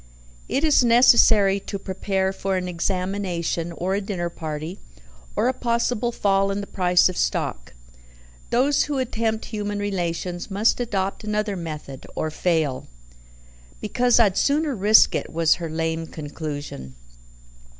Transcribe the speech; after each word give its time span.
It 0.49 0.63
is 0.63 0.83
necessary 0.83 1.59
to 1.59 1.77
prepare 1.77 2.33
for 2.33 2.57
an 2.57 2.67
examination, 2.67 3.71
or 3.71 3.93
a 3.93 4.01
dinner 4.01 4.31
party, 4.31 4.79
or 5.35 5.47
a 5.47 5.53
possible 5.53 6.11
fall 6.11 6.49
in 6.49 6.59
the 6.59 6.65
price 6.65 7.07
of 7.07 7.15
stock: 7.15 7.75
those 8.49 8.85
who 8.85 8.97
attempt 8.97 9.45
human 9.45 9.77
relations 9.77 10.49
must 10.49 10.79
adopt 10.79 11.23
another 11.23 11.55
method, 11.55 12.07
or 12.15 12.31
fail. 12.31 12.87
"Because 13.79 14.19
I'd 14.19 14.37
sooner 14.37 14.73
risk 14.75 15.13
it," 15.13 15.31
was 15.31 15.57
her 15.61 15.69
lame 15.69 16.07
conclusion. 16.07 16.95